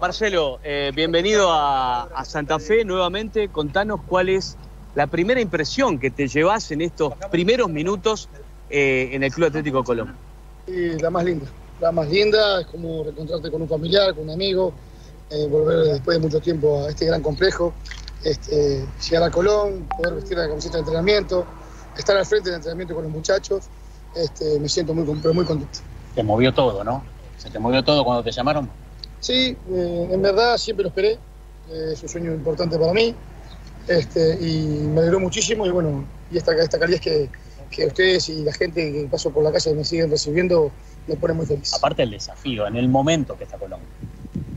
[0.00, 3.48] Marcelo, eh, bienvenido a, a Santa Fe nuevamente.
[3.48, 4.56] Contanos cuál es
[4.94, 8.28] la primera impresión que te llevas en estos primeros minutos
[8.70, 10.14] eh, en el Club Atlético Colón.
[10.66, 11.46] Y la más linda,
[11.80, 14.72] la más linda, es como reencontrarte con un familiar, con un amigo,
[15.30, 17.72] eh, volver después de mucho tiempo a este gran complejo,
[18.24, 21.46] este, llegar a Colón, poder vestir la camiseta de entrenamiento,
[21.96, 23.64] estar al frente del entrenamiento con los muchachos,
[24.14, 25.80] este, me siento muy, muy contento.
[26.14, 27.02] Te movió todo, ¿no?
[27.38, 28.81] ¿Se te movió todo cuando te llamaron?
[29.22, 31.12] Sí, eh, en verdad siempre lo esperé,
[31.70, 33.14] eh, es un sueño importante para mí
[33.86, 37.30] este, y me alegró muchísimo y bueno, y esta, esta calidad es que,
[37.70, 40.72] que ustedes y la gente que paso por la calle me siguen recibiendo
[41.06, 41.72] me pone muy feliz.
[41.72, 43.78] Aparte el desafío, en el momento que está Colón.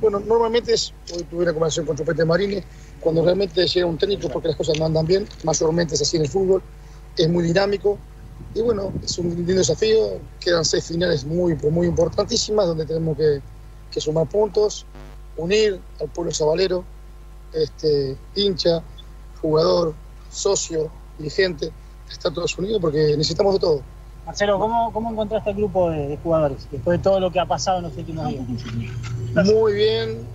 [0.01, 2.63] Bueno, normalmente es, hoy tuve una conversación con Chupete Marini,
[2.99, 6.23] cuando realmente llega un técnico porque las cosas no andan bien, mayormente es así en
[6.23, 6.63] el fútbol,
[7.15, 7.99] es muy dinámico
[8.55, 13.41] y bueno, es un lindo desafío, quedan seis finales muy, muy importantísimas donde tenemos que,
[13.95, 14.85] que sumar puntos,
[15.37, 16.83] unir al pueblo sabalero,
[17.53, 18.83] este, hincha,
[19.41, 19.93] jugador,
[20.29, 21.71] socio, dirigente,
[22.11, 23.81] estar todos unidos porque necesitamos de todo.
[24.25, 27.45] Marcelo, ¿cómo, cómo encontraste el grupo de, de, jugadores después de todo lo que ha
[27.45, 28.43] pasado en los últimos días?
[29.45, 30.25] Muy bien,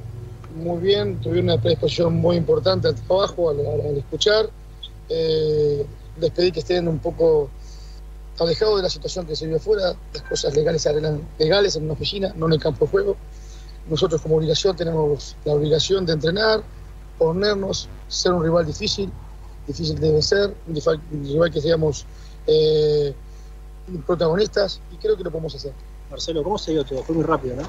[0.57, 1.21] muy bien.
[1.21, 4.49] Tuvieron una predisposición muy importante al trabajo, al, al escuchar.
[5.11, 5.85] Eh,
[6.19, 7.51] les pedí que estén un poco
[8.39, 9.95] alejados de la situación que se vive afuera.
[10.15, 13.17] Las cosas legales se arreglan legales en una oficina, no en el campo de juego.
[13.91, 16.63] Nosotros como obligación tenemos la obligación de entrenar,
[17.19, 19.11] ponernos, ser un rival difícil,
[19.67, 22.07] difícil debe ser, un rival que seamos
[22.47, 23.13] eh,
[24.07, 25.73] protagonistas y creo que lo podemos hacer.
[26.09, 27.03] Marcelo, ¿cómo se dio todo?
[27.03, 27.63] Fue muy rápido, ¿no?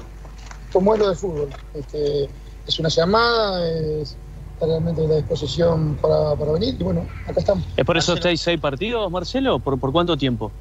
[0.72, 1.48] Como es lo de fútbol.
[1.74, 2.28] Este,
[2.66, 4.16] es una llamada, es
[4.60, 7.64] realmente la disposición para, para, venir y bueno, acá estamos.
[7.76, 9.58] ¿Es por eso estáis seis partidos, Marcelo?
[9.58, 10.52] ¿Por, ¿Por cuánto tiempo?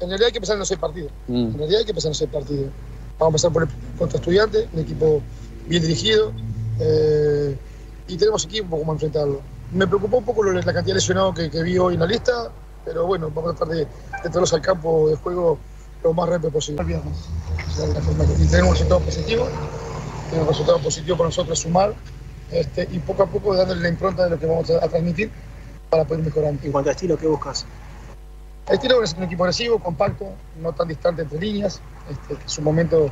[0.00, 1.12] En realidad hay que empezar en los seis partidos.
[1.28, 1.34] Mm.
[1.34, 2.70] En realidad hay que empezar en los seis partidos.
[3.18, 5.20] Vamos a empezar por el contra estudiante, un equipo
[5.66, 6.32] bien dirigido.
[6.80, 7.56] Eh,
[8.06, 9.40] y tenemos equipo como enfrentarlo.
[9.72, 12.50] Me preocupó un poco la cantidad de lesionados que, que, vi hoy en la lista,
[12.84, 13.88] pero bueno, vamos a tratar de, de
[14.22, 15.58] traerlos al campo de juego
[16.02, 16.82] lo más rápido posible.
[18.38, 19.46] Y tener un resultado positivo,
[20.30, 21.94] tener un resultado positivo para nosotros sumar
[22.50, 25.30] este, y poco a poco dándole la impronta de lo que vamos a, a transmitir
[25.90, 26.54] para poder mejorar.
[26.62, 27.66] En cuanto a estilo, ¿qué buscas?
[28.68, 30.26] El estilo es un equipo agresivo, compacto,
[30.60, 31.80] no tan distante entre líneas,
[32.10, 33.10] este, que en su momento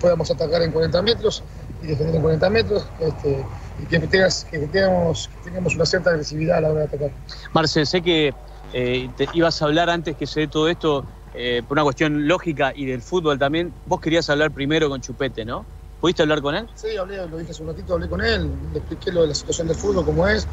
[0.00, 1.42] podamos atacar en 40 metros
[1.82, 2.86] y defender en 40 metros.
[2.98, 3.44] Este,
[3.80, 7.10] y que, tengas, que, tengamos, que tengamos una cierta agresividad a la hora de atacar.
[7.52, 8.34] Marcel, sé que
[8.72, 11.04] eh, te ibas a hablar antes que se dé todo esto
[11.34, 13.72] eh, por una cuestión lógica y del fútbol también.
[13.86, 15.64] Vos querías hablar primero con Chupete, ¿no?
[16.00, 16.68] ¿Pudiste hablar con él?
[16.74, 19.34] Sí, hablé, lo dije hace un ratito, hablé con él, le expliqué lo de la
[19.34, 20.46] situación del fútbol, cómo es.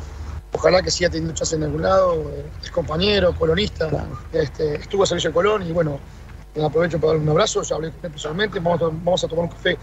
[0.54, 2.30] Ojalá que siga teniendo chance en algún lado,
[2.62, 4.20] es compañero, colonista, claro.
[4.34, 6.00] este, estuvo a servicio de Colón y bueno,
[6.62, 9.46] aprovecho para darle un abrazo, ya hablé con él personalmente, vamos a, vamos a tomar
[9.46, 9.78] un café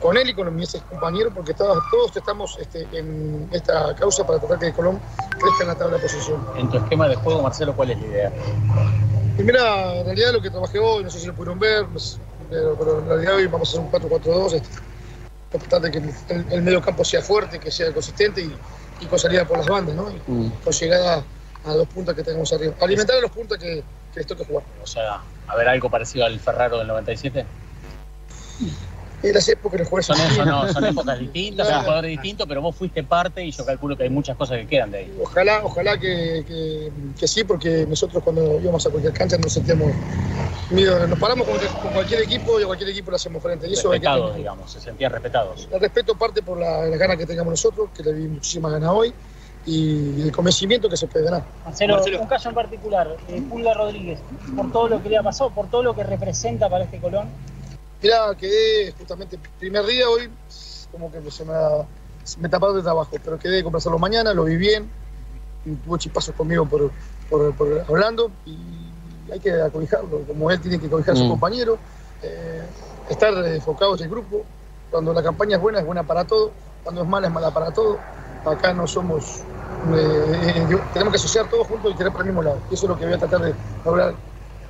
[0.00, 4.38] con él y con mis compañeros, porque todos, todos estamos este, en esta causa para
[4.38, 6.46] tratar que Colón crezca en la tabla de posición.
[6.56, 8.32] En tu esquema de juego, Marcelo, ¿cuál es la idea?
[9.38, 12.18] Y mira, en realidad lo que trabajé hoy, no sé si lo pudieron ver, pues,
[12.50, 14.68] pero, pero, en realidad hoy vamos a hacer un 4-4-2, este,
[15.50, 18.54] tratar de que el, el, medio campo sea fuerte, que sea consistente y,
[19.04, 20.10] y con salida por las bandas, ¿no?
[20.10, 20.52] Y mm.
[20.64, 21.22] con llegada
[21.64, 22.74] a los puntos que tenemos arriba.
[22.80, 23.82] Alimentar a los puntos que,
[24.12, 24.64] que les toca jugar.
[24.82, 27.44] O sea, a ver algo parecido al Ferraro del 97
[29.32, 31.80] las épocas los jugadores son, son, no, son épocas distintas, claro.
[31.80, 34.66] son jugadores distintos, pero vos fuiste parte y yo calculo que hay muchas cosas que
[34.66, 35.18] quedan de ahí.
[35.22, 39.92] Ojalá, ojalá que, que, que sí, porque nosotros cuando íbamos a cualquier cancha nos sentíamos
[40.70, 43.68] miedo, nos paramos con, con, cualquier equipo y a cualquier equipo lo hacemos frente.
[43.68, 45.68] Y eso respetados, que, digamos, se sentían respetados.
[45.72, 48.90] El respeto parte por la, la gana que tengamos nosotros, que le di muchísimas ganas
[48.90, 49.14] hoy
[49.66, 51.44] y el convencimiento que se puede ganar.
[51.64, 52.20] Marcelo, Marcelo.
[52.20, 54.20] un caso en particular, eh, Pulga Rodríguez,
[54.54, 57.28] por todo lo que le ha pasado, por todo lo que representa para este Colón.
[58.04, 60.28] Mirá, quedé justamente primer día hoy,
[60.92, 61.54] como que se me,
[62.22, 64.90] se me tapado de trabajo, pero quedé de conversarlo mañana, lo vi bien,
[65.64, 66.90] y tuvo chispazos conmigo por,
[67.30, 71.78] por, por, hablando, y hay que acobijarlo, como él tiene que acobijar a su compañero,
[72.22, 72.62] eh,
[73.08, 74.44] estar enfocado en el grupo,
[74.90, 77.70] cuando la campaña es buena, es buena para todo, cuando es mala, es mala para
[77.70, 77.98] todo,
[78.44, 79.40] acá no somos,
[79.96, 82.84] eh, eh, tenemos que asociar todos juntos y querer por el mismo lado, y eso
[82.84, 84.14] es lo que voy a tratar de lograr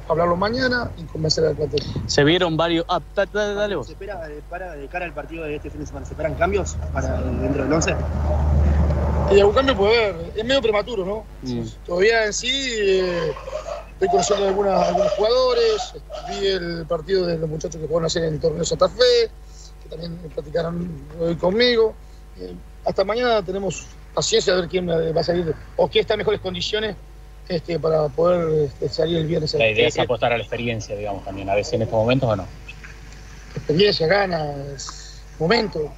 [0.09, 1.81] hablarlo mañana y convencer al plantel.
[2.07, 2.85] Se vieron varios.
[2.89, 3.87] Ah, dale, dale vos.
[3.87, 6.07] ¿Se espera para de cara al partido de este fin de semana?
[6.07, 7.95] ¿Se esperan cambios para dentro del 11?
[9.33, 10.33] Y algún cambio puede haber.
[10.37, 11.25] Es medio prematuro, ¿no?
[11.43, 11.67] Mm.
[11.87, 13.33] Todavía en sí eh,
[13.93, 15.95] estoy conociendo a algunas, algunos jugadores.
[16.29, 19.31] Vi el partido de los muchachos que jugaron ayer en el torneo Santa Fe,
[19.83, 20.91] que también platicaron
[21.21, 21.95] hoy conmigo.
[22.39, 22.55] Eh,
[22.85, 26.41] hasta mañana tenemos paciencia a ver quién va a salir o quién está en mejores
[26.41, 26.95] condiciones
[27.49, 29.55] este, para poder este, salir el viernes.
[29.55, 32.37] La idea es apostar a la experiencia, digamos, también, a veces en estos momentos o
[32.37, 32.49] no.
[33.55, 35.93] Experiencia, ganas, momento.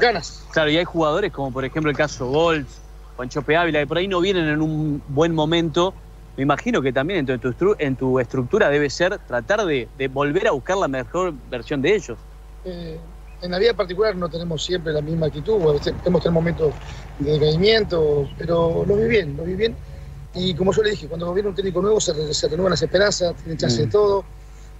[0.00, 0.46] ganas.
[0.52, 2.80] Claro, y hay jugadores como por ejemplo el caso Golds,
[3.16, 5.94] Juancho Ávila, que por ahí no vienen en un buen momento.
[6.36, 10.08] Me imagino que también en tu, estru- en tu estructura debe ser tratar de, de
[10.08, 12.18] volver a buscar la mejor versión de ellos.
[12.64, 13.00] Eh,
[13.40, 16.74] en la vida particular no tenemos siempre la misma actitud, a veces hemos tenido momentos
[17.18, 19.76] de decaimiento, pero lo vi bien, lo vi bien.
[20.36, 23.34] Y como yo le dije, cuando viene un técnico nuevo se, se renuevan las esperanzas,
[23.36, 23.90] tiene chance de Mm.
[23.90, 24.24] todo,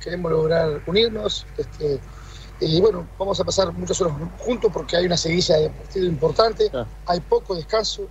[0.02, 1.46] queremos lograr unirnos.
[1.56, 1.98] Este,
[2.60, 6.68] y bueno, vamos a pasar muchas horas juntos porque hay una seguilla de partido importante,
[6.70, 6.86] Claro.
[7.06, 8.06] hay poco descanso.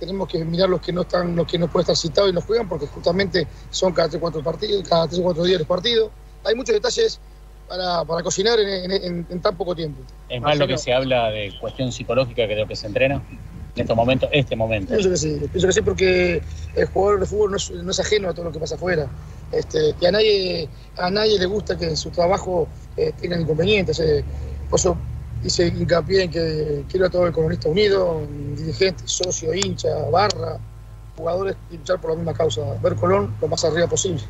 [0.00, 2.40] Tenemos que mirar los que no están, los que no pueden estar citados y no
[2.40, 5.68] juegan, porque justamente son cada tres o cuatro partidos, cada tres o cuatro días los
[5.68, 6.10] partidos.
[6.44, 7.20] Hay muchos detalles
[7.68, 10.02] para, para cocinar en, en- en- en tan poco tiempo.
[10.28, 13.22] Es más lo que se habla de cuestión psicológica que de lo que se entrena
[13.76, 14.92] en estos momentos, este momento.
[14.92, 16.42] Pienso que sí, pienso que sí porque
[16.76, 19.08] el jugador de fútbol no es, no es ajeno a todo lo que pasa afuera.
[19.50, 23.98] Este, y a nadie, a nadie le gusta que en su trabajo eh, tengan inconvenientes.
[24.00, 24.24] eh.
[24.70, 24.96] Por eso
[25.42, 28.22] hice hincapié en que quiero a todo el comunista unido,
[28.56, 30.58] dirigentes, socio, hincha, barra,
[31.16, 34.20] jugadores luchar por la misma causa, ver Colón lo más arriba posible.